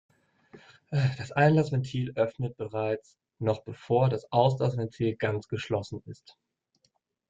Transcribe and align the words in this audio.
Das 0.89 1.31
Einlassventil 1.31 2.13
öffnet 2.15 2.57
bereits, 2.57 3.19
noch 3.37 3.61
bevor 3.61 4.09
das 4.09 4.31
Auslassventil 4.31 5.15
ganz 5.15 5.47
geschlossen 5.47 6.01
ist. 6.07 6.39